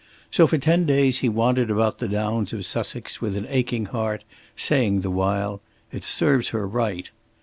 [0.31, 4.23] So for ten days he wandered about the Downs of Sussex with an aching heart,
[4.55, 7.11] saying the while, "It serves her right."